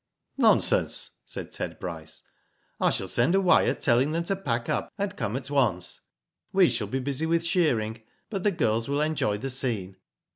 "Nonsense," 0.39 1.11
said 1.25 1.51
Ted 1.51 1.79
Bryce." 1.79 2.23
I 2.81 2.89
shall 2.89 3.07
send 3.07 3.35
a 3.35 3.39
wire, 3.39 3.75
telling 3.75 4.13
them 4.13 4.23
to 4.23 4.35
pack 4.35 4.67
up 4.67 4.91
and 4.97 5.15
come 5.15 5.35
at 5.35 5.51
once. 5.51 6.01
We 6.51 6.71
shall 6.71 6.87
be 6.87 6.97
busy 6.97 7.27
with 7.27 7.45
shearing, 7.45 8.01
but 8.31 8.41
the 8.41 8.49
girls 8.49 8.87
will 8.89 9.01
enjoy 9.01 9.37
the 9.37 9.51
scene." 9.51 9.97